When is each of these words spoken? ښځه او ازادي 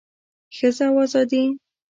ښځه 0.55 0.85
او 0.89 0.97
ازادي 1.03 1.43